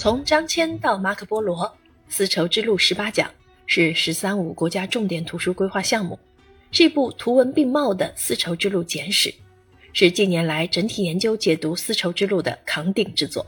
[0.00, 1.76] 从张骞到马可波罗，
[2.08, 3.30] 丝绸之路十八讲
[3.66, 6.18] 是“十三五”国家重点图书规划项目，
[6.72, 9.30] 是一部图文并茂的丝绸之路简史，
[9.92, 13.46] 是近年来整体研究解读丝绸之路的扛鼎之作。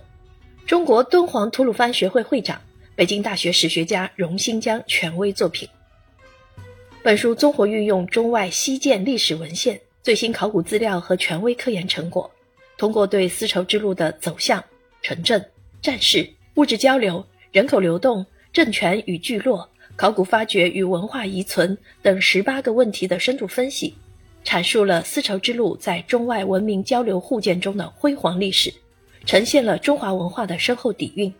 [0.67, 2.61] 中国敦煌吐鲁番学会会长、
[2.95, 5.67] 北京大学史学家荣新疆权威作品。
[7.03, 12.31] 本书综合运用中外西建历史文献、最新考古资料和权威科研成果，
[12.77, 14.63] 通过对丝绸之路的走向、
[15.01, 15.43] 城镇、
[15.81, 23.95] 战事、物质交流、人口流动、政权与聚落、考古发掘与文化遗存等十八个问题的深度分析，
[24.45, 28.73] 阐述了丝绸之路在中外文明交流互鉴中的辉煌历史。
[29.25, 31.33] 呈现了中华文化的深厚底蕴，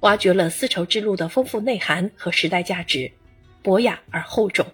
[0.00, 3.10] 挖掘了丝绸之路的丰富内涵和时代价值，
[3.62, 4.66] 博雅而厚重，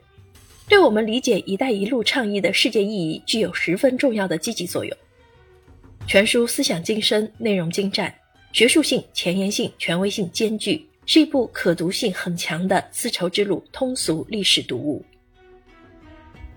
[0.69, 4.97] 对我们理解“一带一路”倡议的世界意义具有十分重要的积极作用。
[6.09, 8.13] 全书思想精深，内容精湛，
[8.57, 15.05] 学术性、前沿性、权威性兼具，是一部可读性很强的丝绸之路通俗历史读物。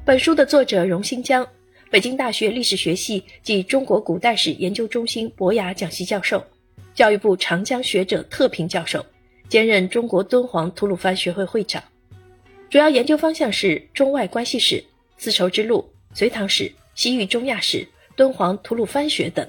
[0.06, 1.46] 本书的作者荣新疆。
[1.92, 6.42] 北京大学历史学系暨中国古代史研究中心博雅讲席教授，
[6.94, 9.06] 教育部长江学者特聘教授，
[9.50, 11.84] 兼任中国敦煌吐鲁番学会会长。
[12.70, 14.82] 主要研究方向是中外关系史、
[15.18, 17.86] 丝绸之路、隋唐史、西域中亚史、
[18.16, 19.46] 敦煌吐鲁番学等。